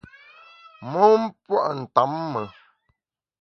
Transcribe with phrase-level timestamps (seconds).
[0.91, 2.41] Mon pua’ ntamme.